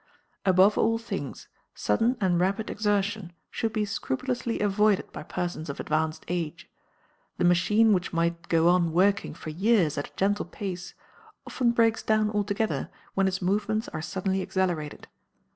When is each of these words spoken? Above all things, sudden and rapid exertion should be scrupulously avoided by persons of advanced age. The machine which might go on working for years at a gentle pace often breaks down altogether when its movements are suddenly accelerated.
Above 0.47 0.79
all 0.79 0.97
things, 0.97 1.47
sudden 1.75 2.17
and 2.19 2.39
rapid 2.39 2.71
exertion 2.71 3.31
should 3.51 3.71
be 3.71 3.85
scrupulously 3.85 4.59
avoided 4.59 5.11
by 5.11 5.21
persons 5.21 5.69
of 5.69 5.79
advanced 5.79 6.25
age. 6.27 6.67
The 7.37 7.45
machine 7.45 7.93
which 7.93 8.11
might 8.11 8.49
go 8.49 8.67
on 8.67 8.93
working 8.93 9.35
for 9.35 9.51
years 9.51 9.99
at 9.99 10.09
a 10.09 10.15
gentle 10.15 10.45
pace 10.45 10.95
often 11.45 11.69
breaks 11.69 12.01
down 12.01 12.31
altogether 12.31 12.89
when 13.13 13.27
its 13.27 13.43
movements 13.43 13.87
are 13.89 14.01
suddenly 14.01 14.41
accelerated. 14.41 15.07